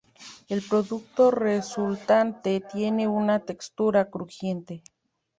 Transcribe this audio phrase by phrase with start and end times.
[0.49, 4.81] El producto resultante tiene una textura crujiente.